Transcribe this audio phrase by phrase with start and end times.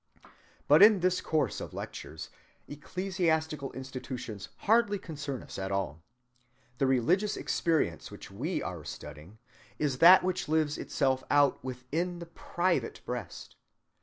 [0.67, 2.31] But in this course of lectures
[2.67, 6.01] ecclesiastical institutions hardly concern us at all.
[6.79, 9.37] The religious experience which we are studying
[9.77, 13.55] is that which lives itself out within the private breast.